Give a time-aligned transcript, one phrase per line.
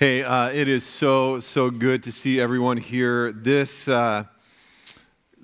[0.00, 3.32] Hey, uh, it is so, so good to see everyone here.
[3.32, 4.24] This, uh,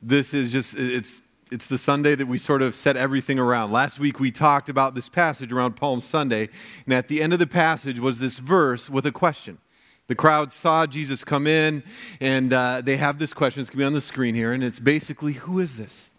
[0.00, 1.20] this is just, it's,
[1.52, 3.70] it's the Sunday that we sort of set everything around.
[3.70, 6.48] Last week we talked about this passage around Palm Sunday,
[6.86, 9.58] and at the end of the passage was this verse with a question.
[10.06, 11.82] The crowd saw Jesus come in,
[12.18, 13.60] and uh, they have this question.
[13.60, 16.12] It's going to be on the screen here, and it's basically, Who is this?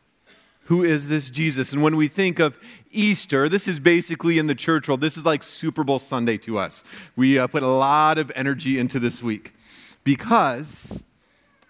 [0.67, 1.71] Who is this Jesus?
[1.71, 2.59] And when we think of
[2.91, 6.57] Easter, this is basically in the church world, this is like Super Bowl Sunday to
[6.57, 6.83] us.
[7.15, 9.53] We uh, put a lot of energy into this week
[10.03, 11.05] because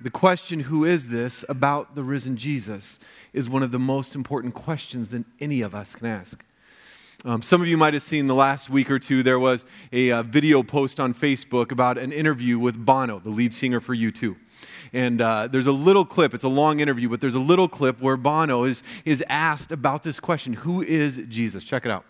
[0.02, 2.98] the question, Who is this, about the risen Jesus,
[3.34, 6.44] is one of the most important questions that any of us can ask.
[7.24, 10.12] Um, some of you might have seen the last week or two, there was a,
[10.12, 14.36] uh, video post on Facebook about an interview with Bono, the lead singer for U2.
[14.94, 18.02] And uh, there's a little clip, it's a long interview, but there's a little clip
[18.02, 21.64] where Bono is, is asked about this question Who is Jesus?
[21.64, 22.06] Check it out.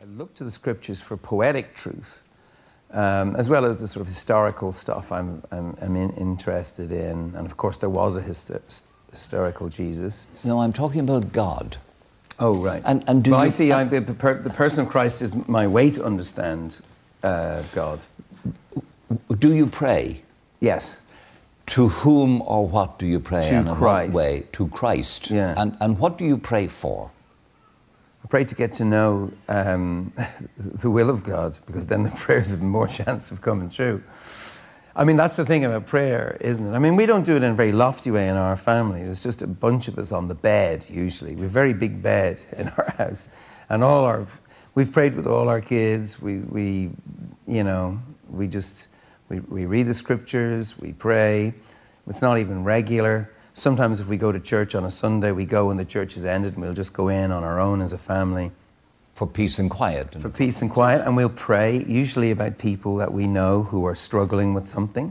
[0.00, 2.22] I look to the scriptures for poetic truth,
[2.92, 7.32] um, as well as the sort of historical stuff I'm, I'm, I'm in, interested in.
[7.34, 10.44] And of course, there was a histo- historical Jesus.
[10.44, 11.78] No, I'm talking about God.
[12.38, 12.82] Oh, right.
[12.84, 15.66] And, and do well, you, I see, the, the, the, person of Christ is my
[15.66, 16.80] way to understand
[17.22, 18.04] uh, God.
[19.38, 20.20] Do you pray?
[20.60, 21.00] Yes.
[21.66, 23.42] To whom or what do you pray?
[23.48, 24.14] To and Christ.
[24.14, 24.44] what way?
[24.52, 25.30] To Christ.
[25.30, 25.54] Yeah.
[25.56, 27.10] And, and what do you pray for?
[28.24, 30.12] I pray to get to know um,
[30.56, 34.02] the will of God because then the prayers have more chance of coming true.
[34.96, 36.74] I mean, that's the thing about prayer, isn't it?
[36.74, 39.04] I mean, we don't do it in a very lofty way in our family.
[39.04, 41.34] There's just a bunch of us on the bed, usually.
[41.34, 43.28] We have a very big bed in our house.
[43.68, 44.26] And all our,
[44.74, 46.20] we've prayed with all our kids.
[46.20, 46.90] We, we
[47.46, 48.88] you know, we just,
[49.28, 51.54] we, we read the scriptures, we pray.
[52.06, 53.32] It's not even regular.
[53.52, 56.24] Sometimes, if we go to church on a Sunday, we go when the church is
[56.24, 58.50] ended and we'll just go in on our own as a family.
[59.14, 60.14] For peace and quiet.
[60.20, 61.06] For peace and quiet.
[61.06, 65.10] And we'll pray, usually about people that we know who are struggling with something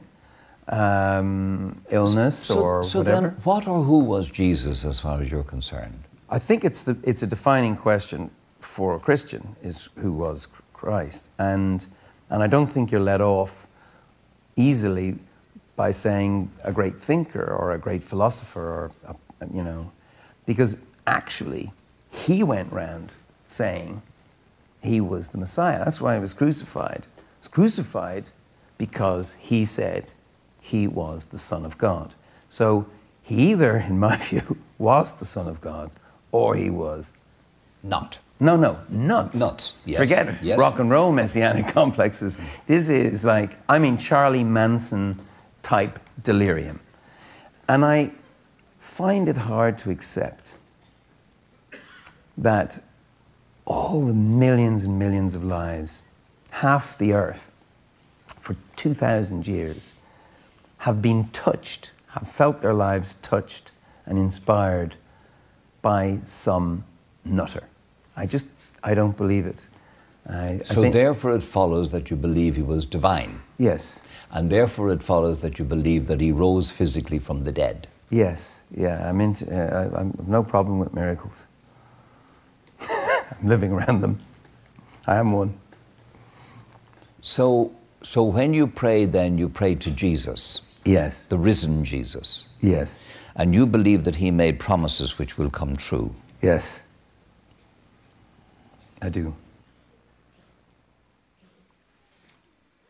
[0.68, 3.30] um, illness so, or so whatever.
[3.30, 6.04] then, what or who was Jesus as far as you're concerned?
[6.30, 11.30] I think it's, the, it's a defining question for a Christian is who was Christ.
[11.40, 11.86] And,
[12.30, 13.68] and I don't think you're let off
[14.56, 15.18] easily
[15.76, 19.16] by saying a great thinker or a great philosopher or, a,
[19.54, 19.92] you know,
[20.46, 21.72] because actually
[22.12, 23.14] he went round
[23.48, 24.02] saying
[24.82, 25.80] he was the Messiah.
[25.80, 27.08] That's why he was crucified.
[27.16, 28.32] He was crucified
[28.78, 30.14] because he said
[30.62, 32.16] he was the Son of God.
[32.50, 32.88] So
[33.22, 35.92] he either, in my view, was the Son of God
[36.32, 37.14] or he was
[37.84, 38.20] not.
[38.40, 39.40] No, no, nuts.
[39.40, 40.00] Nuts, yes.
[40.00, 40.60] Forget yes.
[40.60, 42.38] rock and roll messianic complexes.
[42.68, 45.20] This is like, I mean, Charlie Manson
[45.62, 46.82] type delirium.
[47.70, 48.12] And I
[48.80, 50.54] find it hard to accept
[52.38, 52.80] that
[53.66, 56.04] all the millions and millions of lives,
[56.52, 57.54] half the earth,
[58.28, 59.96] for 2,000 years,
[60.80, 63.72] have been touched, have felt their lives touched
[64.06, 64.98] and inspired
[65.82, 66.84] by some
[67.24, 67.64] nutter.
[68.16, 68.48] I just,
[68.84, 69.68] I don't believe it.
[70.28, 73.42] I, so I therefore it follows that you believe he was divine.
[73.58, 74.04] Yes.
[74.32, 77.88] And therefore it follows that you believe that he rose physically from the dead.
[78.10, 79.08] Yes, yeah.
[79.08, 81.48] I'm into, uh, I, I'm no problem with miracles.
[82.82, 84.20] I'm living around them.
[85.08, 85.58] I am one.
[87.22, 90.62] So, so when you pray, then you pray to Jesus.
[90.86, 91.28] Yes.
[91.28, 92.48] The risen Jesus.
[92.62, 93.00] Yes.
[93.36, 96.14] And you believe that he made promises which will come true.
[96.42, 96.84] Yes.
[99.02, 99.34] I do.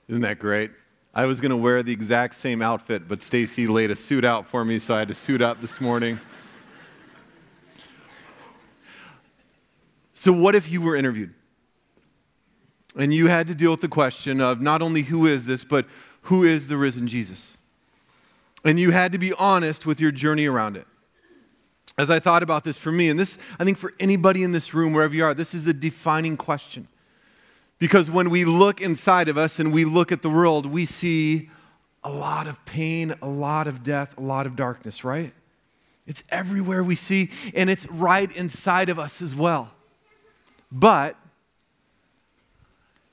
[0.07, 0.71] Isn't that great?
[1.13, 4.45] I was going to wear the exact same outfit, but Stacy laid a suit out
[4.45, 6.19] for me, so I had to suit up this morning.
[10.13, 11.33] So, what if you were interviewed?
[12.97, 15.85] And you had to deal with the question of not only who is this, but
[16.23, 17.57] who is the risen Jesus?
[18.63, 20.87] And you had to be honest with your journey around it.
[21.97, 24.73] As I thought about this for me, and this, I think for anybody in this
[24.73, 26.88] room, wherever you are, this is a defining question.
[27.79, 31.49] Because when we look inside of us and we look at the world, we see
[32.03, 35.34] a lot of pain, a lot of death, a lot of darkness, right?
[36.05, 39.72] It's everywhere we see, and it's right inside of us as well.
[40.72, 41.17] But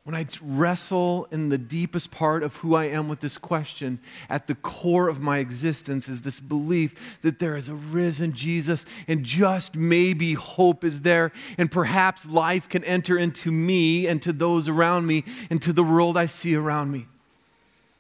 [0.04, 4.48] when I wrestle in the deepest part of who I am with this question, at
[4.48, 9.24] the core of my existence is this belief that there is a risen Jesus and
[9.24, 14.68] just maybe hope is there, and perhaps life can enter into me and to those
[14.68, 17.06] around me and to the world I see around me.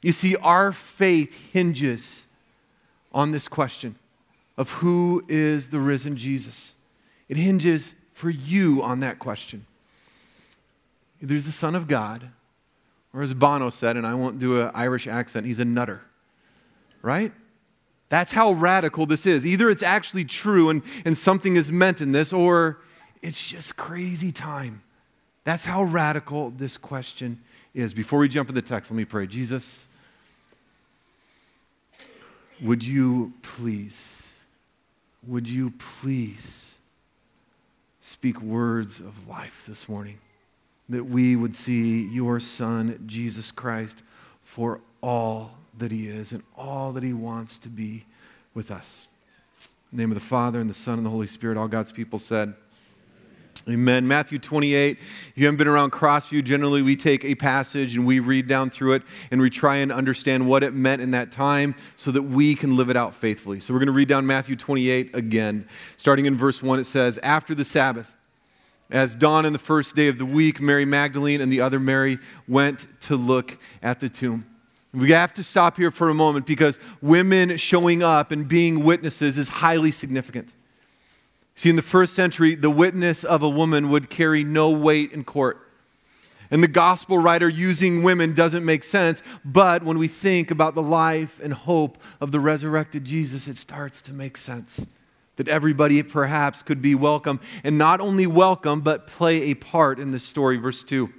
[0.02, 2.26] You see, our faith hinges
[3.12, 3.94] on this question
[4.56, 6.74] of who is the risen Jesus.
[7.28, 9.66] It hinges for you on that question.
[11.22, 12.28] There's the Son of God
[13.14, 16.02] Or as Bono said, and I won't do an Irish accent, he's a nutter.
[17.02, 17.32] Right?
[18.08, 19.44] That's how radical this is.
[19.46, 22.78] Either it's actually true and, and something is meant in this, or
[23.20, 24.82] it's just crazy time.
[25.44, 27.40] That's how radical this question
[27.74, 27.92] is.
[27.94, 29.26] Before we jump in the text, let me pray.
[29.26, 29.88] Jesus,
[32.60, 34.38] would you please,
[35.26, 36.78] would you please
[37.98, 40.18] speak words of life this morning?
[40.88, 44.02] That we would see your Son, Jesus Christ,
[44.42, 48.04] for all that he is and all that he wants to be
[48.54, 49.08] with us.
[49.90, 52.54] Name of the Father, and the Son, and the Holy Spirit, all God's people said,
[53.68, 54.08] Amen.
[54.08, 54.98] Matthew 28.
[54.98, 58.70] If you haven't been around Crossview, generally we take a passage and we read down
[58.70, 62.22] through it and we try and understand what it meant in that time so that
[62.22, 63.60] we can live it out faithfully.
[63.60, 65.68] So we're going to read down Matthew 28 again.
[65.96, 68.16] Starting in verse 1, it says, After the Sabbath,
[68.92, 72.18] as dawn in the first day of the week, Mary Magdalene and the other Mary
[72.46, 74.46] went to look at the tomb.
[74.92, 79.38] We have to stop here for a moment because women showing up and being witnesses
[79.38, 80.52] is highly significant.
[81.54, 85.24] See, in the first century, the witness of a woman would carry no weight in
[85.24, 85.58] court.
[86.50, 90.82] And the gospel writer using women doesn't make sense, but when we think about the
[90.82, 94.86] life and hope of the resurrected Jesus, it starts to make sense.
[95.36, 100.10] That everybody perhaps could be welcome, and not only welcome, but play a part in
[100.10, 100.58] this story.
[100.58, 101.12] Verse 2.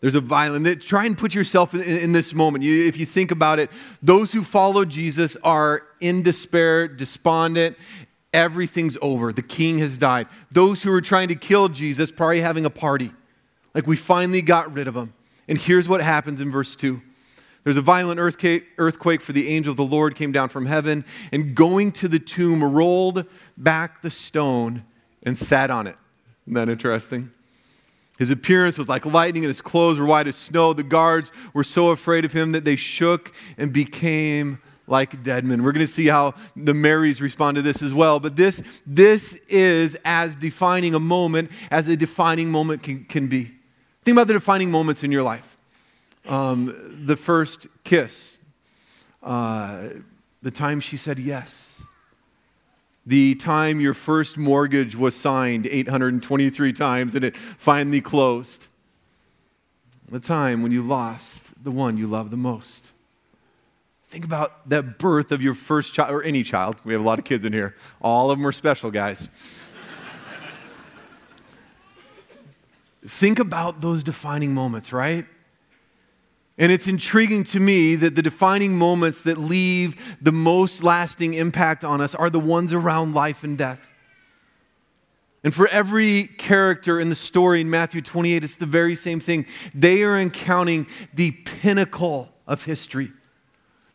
[0.00, 2.62] There's a violent, try and put yourself in, in this moment.
[2.62, 3.70] You, if you think about it,
[4.02, 7.76] those who follow Jesus are in despair, despondent,
[8.32, 9.32] everything's over.
[9.32, 10.28] The king has died.
[10.50, 13.12] Those who were trying to kill Jesus probably having a party.
[13.74, 15.12] Like we finally got rid of him.
[15.48, 17.02] And here's what happens in verse 2.
[17.66, 21.52] There's a violent earthquake, for the angel of the Lord came down from heaven and
[21.52, 23.26] going to the tomb rolled
[23.56, 24.84] back the stone
[25.24, 25.96] and sat on it.
[26.46, 27.32] Isn't that interesting?
[28.20, 30.74] His appearance was like lightning, and his clothes were white as snow.
[30.74, 35.64] The guards were so afraid of him that they shook and became like dead men.
[35.64, 38.20] We're going to see how the Marys respond to this as well.
[38.20, 43.50] But this, this is as defining a moment as a defining moment can, can be.
[44.04, 45.55] Think about the defining moments in your life.
[46.28, 48.40] Um, the first kiss,
[49.22, 49.88] uh,
[50.42, 51.86] the time she said yes,
[53.06, 58.66] the time your first mortgage was signed 823 times and it finally closed,
[60.08, 62.92] the time when you lost the one you love the most
[64.08, 66.76] Think about that birth of your first child, or any child.
[66.84, 67.74] We have a lot of kids in here.
[68.00, 69.28] All of them are special, guys.
[73.06, 75.26] Think about those defining moments, right?
[76.58, 81.84] And it's intriguing to me that the defining moments that leave the most lasting impact
[81.84, 83.92] on us are the ones around life and death.
[85.44, 89.46] And for every character in the story in Matthew 28, it's the very same thing.
[89.74, 93.12] They are encountering the pinnacle of history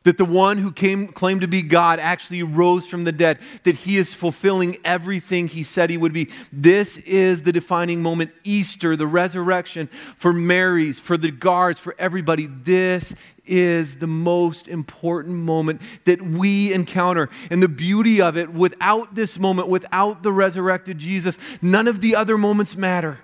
[0.03, 3.75] that the one who came, claimed to be God actually rose from the dead, that
[3.75, 6.29] he is fulfilling everything he said he would be.
[6.51, 9.87] This is the defining moment Easter, the resurrection
[10.17, 12.47] for Mary's, for the guards, for everybody.
[12.47, 13.13] This
[13.45, 17.29] is the most important moment that we encounter.
[17.49, 22.15] And the beauty of it, without this moment, without the resurrected Jesus, none of the
[22.15, 23.19] other moments matter.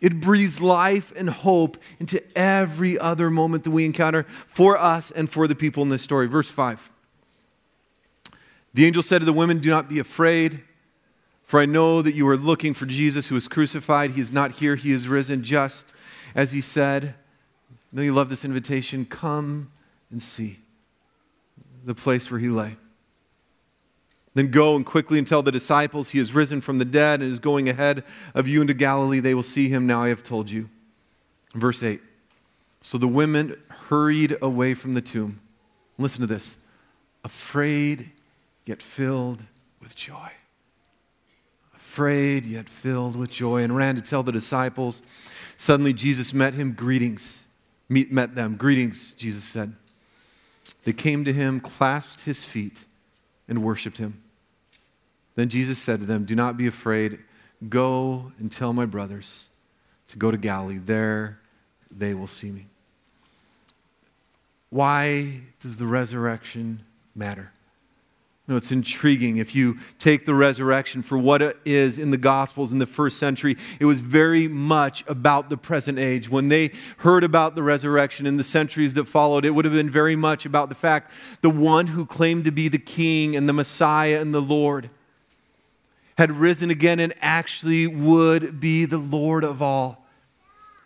[0.00, 5.30] It breathes life and hope into every other moment that we encounter for us and
[5.30, 6.26] for the people in this story.
[6.26, 6.90] Verse 5.
[8.74, 10.60] The angel said to the women, Do not be afraid,
[11.44, 14.10] for I know that you are looking for Jesus who was crucified.
[14.10, 15.94] He is not here, he is risen, just
[16.34, 17.14] as he said.
[17.70, 19.06] I know you love this invitation.
[19.06, 19.72] Come
[20.10, 20.58] and see
[21.86, 22.76] the place where he lay.
[24.36, 27.32] Then go and quickly and tell the disciples he has risen from the dead and
[27.32, 29.18] is going ahead of you into Galilee.
[29.18, 30.68] They will see him now, I have told you.
[31.54, 32.02] Verse 8.
[32.82, 33.56] So the women
[33.88, 35.40] hurried away from the tomb.
[35.96, 36.58] Listen to this
[37.24, 38.10] afraid,
[38.66, 39.46] yet filled
[39.80, 40.32] with joy.
[41.74, 45.02] Afraid, yet filled with joy, and ran to tell the disciples.
[45.56, 46.72] Suddenly, Jesus met him.
[46.72, 47.46] Greetings.
[47.88, 48.56] Meet, met them.
[48.56, 49.74] Greetings, Jesus said.
[50.84, 52.84] They came to him, clasped his feet,
[53.48, 54.22] and worshiped him.
[55.36, 57.18] Then Jesus said to them, Do not be afraid.
[57.68, 59.48] Go and tell my brothers
[60.08, 60.78] to go to Galilee.
[60.78, 61.38] There
[61.90, 62.66] they will see me.
[64.70, 66.80] Why does the resurrection
[67.14, 67.52] matter?
[68.48, 69.38] No, it's intriguing.
[69.38, 73.18] If you take the resurrection for what it is in the Gospels in the first
[73.18, 76.28] century, it was very much about the present age.
[76.28, 79.90] When they heard about the resurrection in the centuries that followed, it would have been
[79.90, 83.52] very much about the fact the one who claimed to be the King and the
[83.52, 84.90] Messiah and the Lord
[86.16, 90.06] had risen again and actually would be the Lord of all.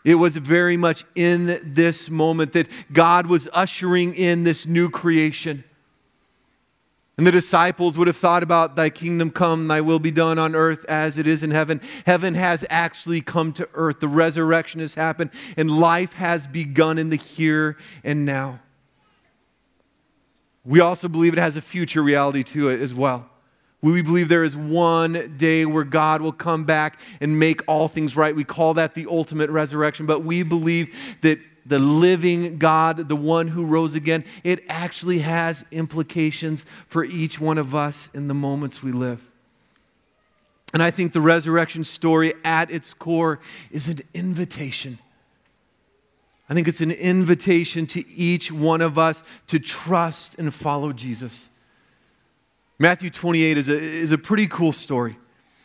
[0.05, 5.63] It was very much in this moment that God was ushering in this new creation.
[7.19, 10.55] And the disciples would have thought about, Thy kingdom come, Thy will be done on
[10.55, 11.83] earth as it is in heaven.
[12.07, 14.01] Heaven has actually come to earth.
[14.01, 18.61] The resurrection has happened, and life has begun in the here and now.
[20.65, 23.29] We also believe it has a future reality to it as well.
[23.83, 28.15] We believe there is one day where God will come back and make all things
[28.15, 28.35] right.
[28.37, 33.49] We call that the ultimate resurrection, but we believe that the living God, the one
[33.49, 38.83] who rose again, it actually has implications for each one of us in the moments
[38.83, 39.27] we live.
[40.73, 44.99] And I think the resurrection story at its core is an invitation
[46.51, 51.49] I think it's an invitation to each one of us to trust and follow Jesus.
[52.81, 55.19] Matthew 28 is a, is a pretty cool story.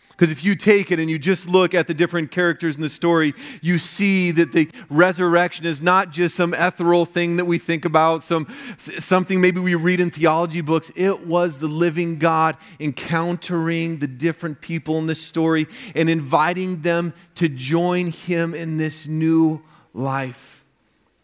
[0.09, 2.89] Because if you take it and you just look at the different characters in the
[2.89, 7.85] story, you see that the resurrection is not just some ethereal thing that we think
[7.85, 10.91] about, some, something maybe we read in theology books.
[10.95, 17.13] It was the living God encountering the different people in this story and inviting them
[17.35, 19.61] to join him in this new
[19.93, 20.65] life.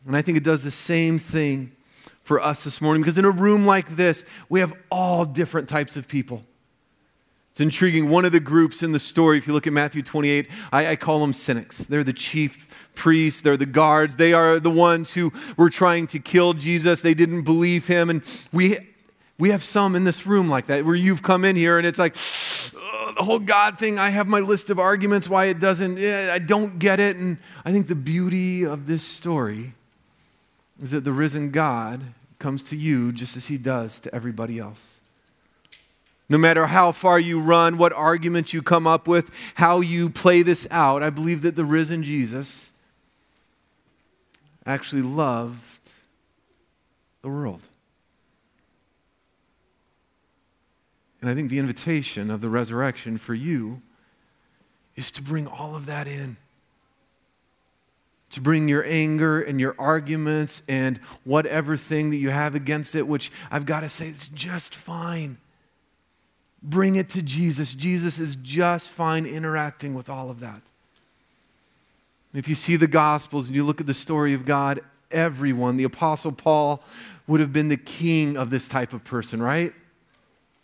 [0.06, 1.74] And I think it does the same thing
[2.32, 5.98] for us this morning because in a room like this, we have all different types
[5.98, 6.42] of people.
[7.50, 8.10] It's intriguing.
[8.10, 10.96] One of the groups in the story, if you look at Matthew 28, I, I,
[10.96, 11.80] call them cynics.
[11.80, 14.16] They're the chief priests, they're the guards.
[14.16, 17.02] They are the ones who were trying to kill Jesus.
[17.02, 18.10] They didn't believe him.
[18.10, 18.24] And
[18.54, 18.78] we,
[19.38, 22.00] we have some in this room like that where you've come in here and it's
[22.00, 22.16] like,
[22.78, 26.32] oh, the whole God thing, I have my list of arguments why it doesn't, eh,
[26.32, 27.18] I don't get it.
[27.18, 29.74] And I think the beauty of this story
[30.82, 32.02] is that the risen God
[32.42, 35.00] comes to you just as he does to everybody else.
[36.28, 40.42] No matter how far you run, what arguments you come up with, how you play
[40.42, 42.72] this out, I believe that the risen Jesus
[44.66, 45.92] actually loved
[47.22, 47.62] the world.
[51.22, 53.82] And I think the invitation of the resurrection for you
[54.96, 56.38] is to bring all of that in
[58.32, 63.08] to bring your anger and your arguments and whatever thing that you have against it,
[63.08, 65.38] which I've got to say, it's just fine.
[66.64, 67.74] Bring it to Jesus.
[67.74, 70.62] Jesus is just fine interacting with all of that.
[72.34, 75.84] If you see the Gospels and you look at the story of God, everyone, the
[75.84, 76.82] Apostle Paul
[77.28, 79.74] would have been the king of this type of person, right?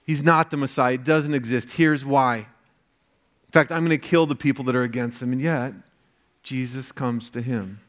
[0.06, 1.72] He's not the Messiah, it doesn't exist.
[1.72, 2.38] Here's why.
[2.38, 5.32] In fact, I'm going to kill the people that are against him.
[5.32, 5.74] And yet,
[6.48, 7.82] Jesus comes to him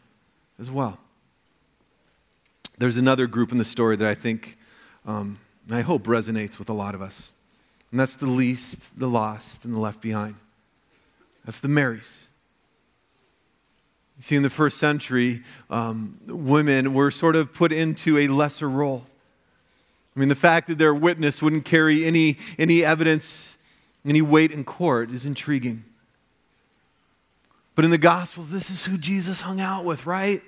[0.58, 0.98] as well.
[2.76, 4.58] There's another group in the story that I think,
[5.06, 5.38] um,
[5.70, 7.32] I hope, resonates with a lot of us.
[7.92, 10.34] And that's the least, the lost, and the left behind.
[11.44, 12.30] That's the Marys.
[14.16, 18.68] You see, in the first century, um, women were sort of put into a lesser
[18.68, 19.06] role.
[20.16, 23.56] I mean, the fact that their witness wouldn't carry any, any evidence,
[24.04, 25.84] any weight in court is intriguing.
[27.78, 30.42] But in the Gospels, this is who Jesus hung out with, right?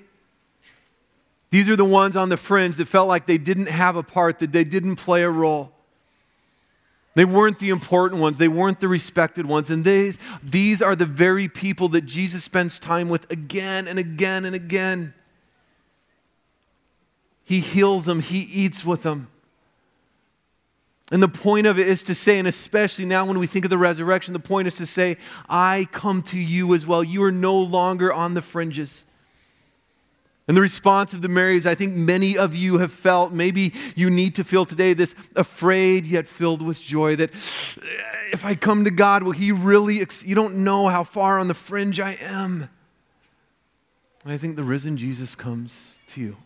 [1.51, 4.41] These are the ones on the fringe that felt like they didn't have a part,
[4.41, 5.71] that they didn't play a role.
[7.15, 9.71] They weren't the important ones, they weren't the respected ones.
[9.71, 14.45] And these, these are the very people that Jesus spends time with again and again
[14.45, 15.15] and again.
[17.45, 19.29] He heals them, He eats with them.
[21.11, 23.71] And the point of it is to say, and especially now when we think of
[23.71, 25.17] the resurrection, the point is to say,
[25.49, 27.03] I come to you as well.
[27.03, 29.05] You are no longer on the fringes.
[30.47, 34.11] And the response of the Marys, I think many of you have felt, maybe you
[34.11, 38.85] need to feel today, this afraid yet filled with joy that eh, if I come
[38.85, 42.17] to God, will He really, ex- you don't know how far on the fringe I
[42.21, 42.69] am.
[44.25, 46.37] And I think the risen Jesus comes to you.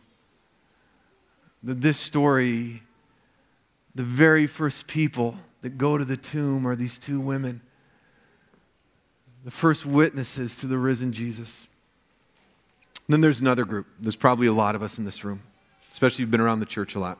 [1.62, 2.83] That this story
[3.95, 7.61] the very first people that go to the tomb are these two women,
[9.45, 11.67] the first witnesses to the risen Jesus.
[13.07, 13.87] And then there's another group.
[14.01, 15.43] There's probably a lot of us in this room,
[15.91, 17.19] especially if you've been around the church a lot.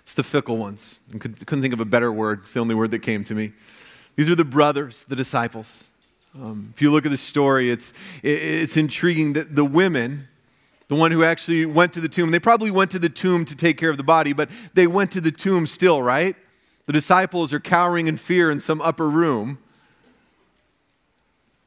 [0.00, 1.00] It's the fickle ones.
[1.14, 2.40] I couldn't think of a better word.
[2.40, 3.52] It's the only word that came to me.
[4.16, 5.90] These are the brothers, the disciples.
[6.34, 7.92] Um, if you look at the story, it's,
[8.22, 10.28] it's intriguing that the women
[10.92, 12.32] the one who actually went to the tomb.
[12.32, 15.10] They probably went to the tomb to take care of the body, but they went
[15.12, 16.36] to the tomb still, right?
[16.84, 19.56] The disciples are cowering in fear in some upper room.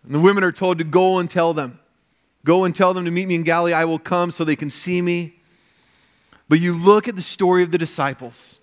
[0.03, 1.79] And the women are told to go and tell them.
[2.43, 3.73] Go and tell them to meet me in Galilee.
[3.73, 5.33] I will come so they can see me.
[6.47, 8.61] But you look at the story of the disciples.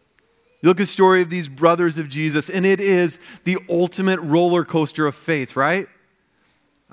[0.61, 4.21] You look at the story of these brothers of Jesus, and it is the ultimate
[4.21, 5.89] roller coaster of faith, right?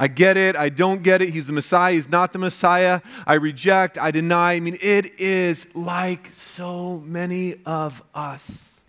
[0.02, 0.56] I get it.
[0.56, 1.32] I don't get it.
[1.32, 1.94] He's the Messiah.
[1.94, 3.02] He's not the Messiah.
[3.28, 3.98] I reject.
[3.98, 4.54] I deny.
[4.54, 8.86] I mean, it is like so many of us.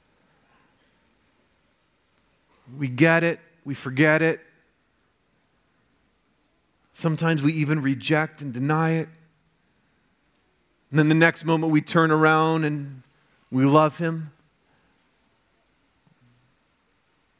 [2.79, 3.41] We get it.
[3.65, 4.41] We forget it.
[6.93, 9.09] Sometimes we even reject and deny it.
[10.91, 13.03] And then the next moment we turn around and
[13.51, 14.31] we love him.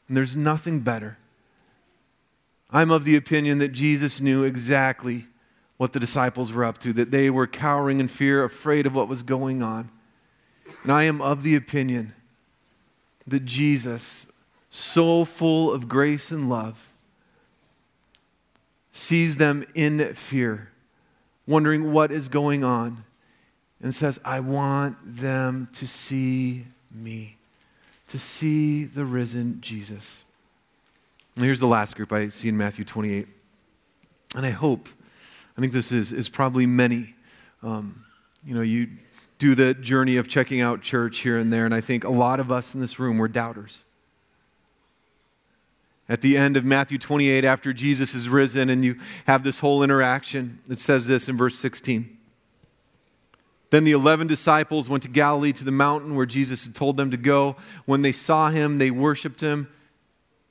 [0.09, 1.17] And there's nothing better.
[2.71, 5.27] I'm of the opinion that Jesus knew exactly
[5.77, 9.07] what the disciples were up to, that they were cowering in fear, afraid of what
[9.07, 9.89] was going on.
[10.83, 12.13] And I am of the opinion
[13.27, 14.27] that Jesus,
[14.69, 16.87] so full of grace and love,
[18.91, 20.69] sees them in fear,
[21.47, 23.03] wondering what is going on
[23.81, 27.37] and says, I want them to see me,
[28.07, 30.23] to see the risen Jesus.
[31.35, 33.27] And here's the last group I see in Matthew 28.
[34.35, 34.87] And I hope,
[35.57, 37.15] I think this is, is probably many.
[37.63, 38.05] Um,
[38.45, 38.89] you know, you
[39.37, 42.39] do the journey of checking out church here and there, and I think a lot
[42.39, 43.83] of us in this room were doubters.
[46.07, 49.81] At the end of Matthew 28, after Jesus is risen and you have this whole
[49.81, 52.17] interaction, it says this in verse 16.
[53.69, 57.09] Then the 11 disciples went to Galilee to the mountain where Jesus had told them
[57.11, 57.55] to go.
[57.85, 59.69] When they saw him, they worshiped him,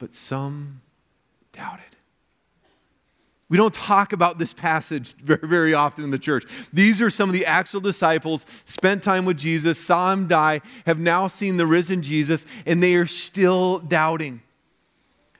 [0.00, 0.80] but some
[1.52, 1.84] doubted.
[3.48, 6.44] We don't talk about this passage very, very often in the church.
[6.72, 10.98] These are some of the actual disciples, spent time with Jesus, saw him die, have
[10.98, 14.40] now seen the risen Jesus, and they are still doubting.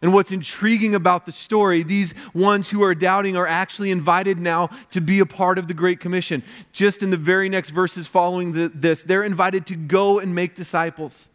[0.02, 4.70] And what's intriguing about the story, these ones who are doubting are actually invited now
[4.90, 6.42] to be a part of the Great Commission.
[6.72, 11.30] Just in the very next verses following this, they're invited to go and make disciples.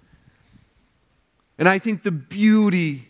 [1.57, 3.07] And I think the beauty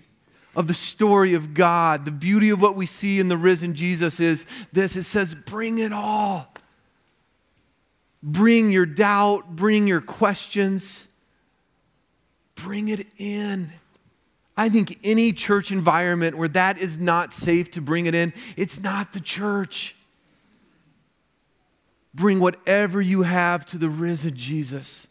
[0.55, 4.19] of the story of God, the beauty of what we see in the risen Jesus
[4.19, 6.53] is this it says, bring it all.
[8.23, 11.09] Bring your doubt, bring your questions,
[12.55, 13.71] bring it in.
[14.57, 18.81] I think any church environment where that is not safe to bring it in, it's
[18.81, 19.95] not the church.
[22.15, 25.09] Bring whatever you have to the risen Jesus.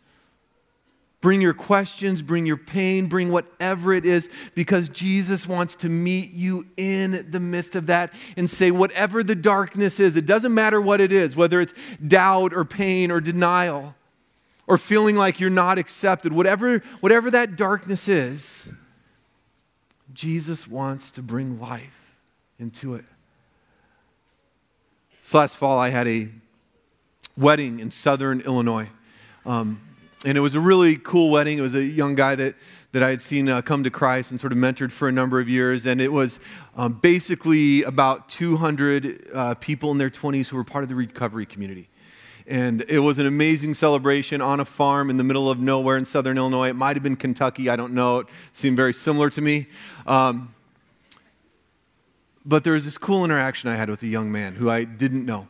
[1.25, 6.33] Bring your questions, bring your pain, bring whatever it is, because Jesus wants to meet
[6.33, 10.83] you in the midst of that and say, whatever the darkness is, it doesn't matter
[10.83, 11.73] what it is, whether it's
[12.07, 13.95] doubt or pain or denial
[14.67, 18.75] or feeling like you're not accepted, whatever, whatever that darkness is,
[20.13, 22.13] Jesus wants to bring life
[22.59, 23.05] into it.
[25.23, 26.29] This last fall, I had a
[27.35, 28.91] wedding in southern Illinois.
[29.47, 29.81] Um,
[30.25, 31.59] and it was a really cool wedding.
[31.59, 32.55] It was a young guy that,
[32.93, 35.39] that I had seen uh, come to Christ and sort of mentored for a number
[35.39, 35.87] of years.
[35.87, 36.41] And it was
[36.77, 41.45] um, basically about 200 uh, people in their 20s who were part of the recovery
[41.45, 41.91] community.
[42.47, 46.05] And it was an amazing celebration on a farm in the middle of nowhere in
[46.05, 46.69] southern Illinois.
[46.69, 48.21] It might have been Kentucky, I don't know.
[48.21, 49.67] It seemed very similar to me.
[50.07, 50.55] Um,
[52.47, 55.25] but there was this cool interaction I had with a young man who I didn't
[55.25, 55.49] know.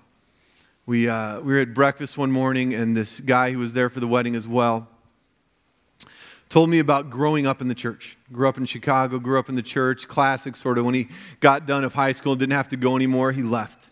[0.86, 4.00] We, uh, we were at breakfast one morning, and this guy who was there for
[4.00, 4.88] the wedding as well
[6.54, 8.16] told me about growing up in the church.
[8.32, 10.84] Grew up in Chicago, grew up in the church, classic sort of.
[10.84, 11.08] When he
[11.40, 13.90] got done of high school, didn't have to go anymore, he left.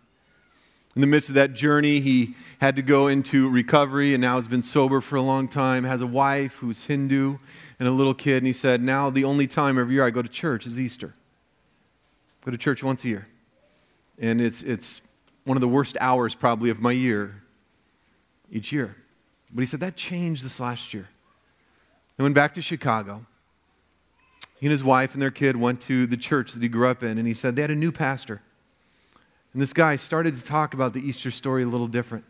[0.94, 4.46] In the midst of that journey, he had to go into recovery and now has
[4.46, 7.38] been sober for a long time, has a wife who's Hindu
[7.80, 8.36] and a little kid.
[8.38, 11.14] And he said, Now the only time every year I go to church is Easter.
[12.44, 13.26] Go to church once a year.
[14.20, 15.02] And it's, it's
[15.44, 17.42] one of the worst hours probably of my year
[18.50, 18.96] each year.
[19.52, 21.08] But he said that changed this last year.
[22.16, 23.26] They went back to Chicago.
[24.60, 27.02] He and his wife and their kid went to the church that he grew up
[27.02, 28.40] in, and he said they had a new pastor.
[29.52, 32.24] And this guy started to talk about the Easter story a little different.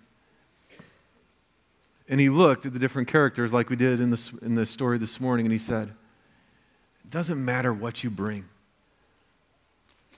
[2.09, 4.99] And he looked at the different characters like we did in the, in the story
[4.99, 5.89] this morning, and he said,
[7.05, 8.47] It doesn't matter what you bring.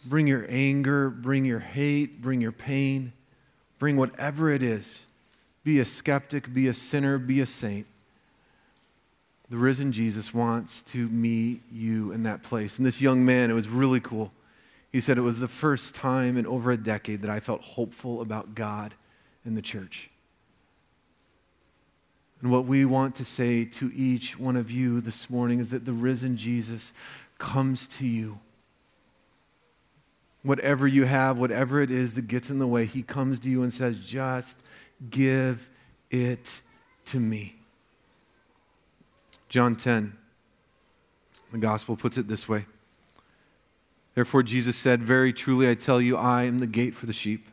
[0.04, 3.12] Bring your anger, bring your hate, bring your pain,
[3.78, 5.06] bring whatever it is.
[5.64, 7.86] Be a skeptic, be a sinner, be a saint.
[9.48, 12.78] The risen Jesus wants to meet you in that place.
[12.78, 14.32] And this young man, it was really cool.
[14.92, 18.20] He said, It was the first time in over a decade that I felt hopeful
[18.20, 18.94] about God
[19.44, 20.10] and the church.
[22.40, 25.86] And what we want to say to each one of you this morning is that
[25.86, 26.92] the risen Jesus
[27.38, 28.38] comes to you.
[30.44, 33.62] Whatever you have, whatever it is that gets in the way, he comes to you
[33.62, 34.60] and says, Just
[35.10, 35.68] give
[36.10, 36.60] it
[37.06, 37.56] to me.
[39.48, 40.16] John 10,
[41.50, 42.66] the gospel puts it this way
[44.14, 47.48] Therefore, Jesus said, Very truly, I tell you, I am the gate for the sheep.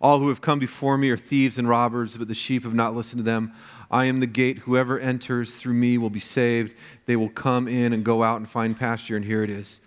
[0.00, 2.94] All who have come before me are thieves and robbers, but the sheep have not
[2.94, 3.52] listened to them.
[3.90, 4.58] I am the gate.
[4.58, 6.74] Whoever enters through me will be saved.
[7.06, 9.80] They will come in and go out and find pasture, and here it is.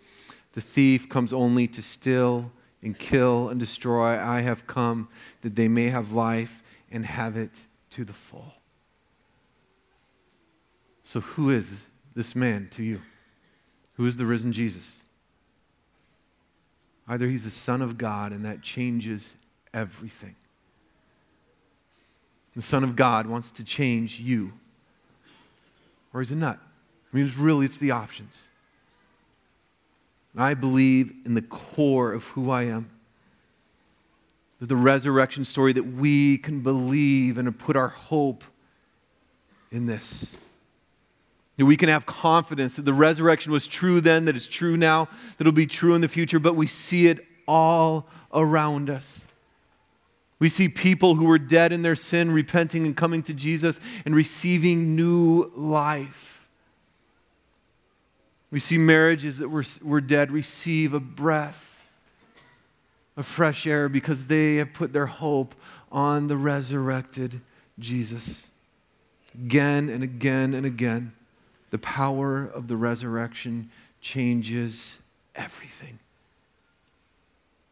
[0.54, 4.20] The thief comes only to steal and kill and destroy.
[4.20, 5.08] I have come
[5.42, 6.62] that they may have life
[6.92, 8.54] and have it to the full.
[11.04, 11.86] So, who is
[12.16, 13.02] this man to you?
[13.96, 15.04] Who is the risen Jesus?
[17.08, 19.36] Either he's the Son of God, and that changes
[19.74, 20.36] everything.
[22.56, 24.54] The Son of God wants to change you,
[26.14, 26.60] or he's a nut.
[26.62, 28.50] I mean, it's really, it's the options.
[30.34, 32.90] And I believe in the core of who I am.
[34.60, 38.44] That the resurrection story that we can believe and put our hope
[39.72, 40.38] in this.
[41.58, 45.06] That we can have confidence that the resurrection was true then, that it's true now,
[45.06, 49.28] that it'll be true in the future, but we see it all around us.
[50.40, 54.16] We see people who were dead in their sin repenting and coming to Jesus and
[54.16, 56.31] receiving new life.
[58.52, 61.88] We see marriages that were, were dead receive a breath
[63.16, 65.56] of fresh air because they have put their hope
[65.92, 67.42] on the resurrected
[67.80, 68.50] Jesus.
[69.34, 71.14] Again and again and again,
[71.70, 73.70] the power of the resurrection
[74.02, 75.00] changes
[75.36, 76.00] everything.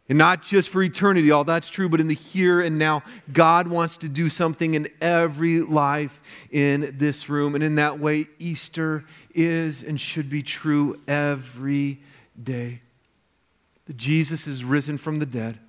[0.10, 3.68] And not just for eternity, all that's true, but in the here and now, God
[3.68, 6.20] wants to do something in every life
[6.50, 7.54] in this room.
[7.54, 12.00] And in that way, Easter is and should be true every
[12.42, 12.82] day.
[13.86, 15.60] That Jesus is risen from the dead,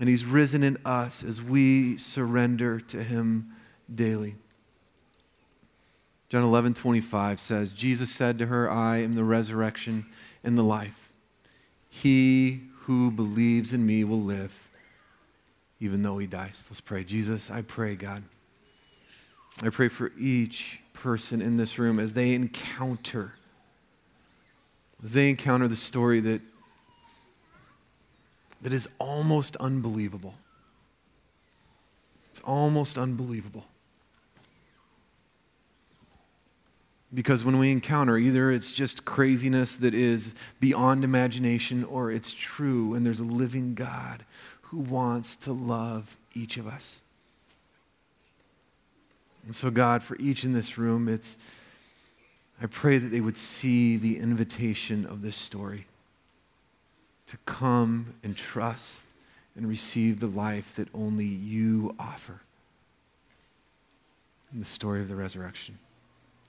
[0.00, 3.52] and he's risen in us as we surrender to him
[3.92, 4.34] daily.
[6.28, 10.06] John 11, 25 says, Jesus said to her, I am the resurrection
[10.42, 11.12] and the life.
[11.88, 14.68] He who believes in me will live
[15.82, 16.68] even though he dies.
[16.70, 17.02] Let's pray.
[17.02, 18.22] Jesus, I pray, God.
[19.64, 23.34] I pray for each person in this room as they encounter
[25.02, 26.40] as they encounter the story that
[28.62, 30.34] that is almost unbelievable.
[32.30, 33.64] It's almost unbelievable.
[37.14, 42.94] Because when we encounter, either it's just craziness that is beyond imagination or it's true,
[42.94, 44.24] and there's a living God
[44.62, 47.02] who wants to love each of us.
[49.44, 51.36] And so, God, for each in this room, it's,
[52.62, 55.86] I pray that they would see the invitation of this story
[57.26, 59.12] to come and trust
[59.56, 62.40] and receive the life that only you offer
[64.52, 65.78] in the story of the resurrection.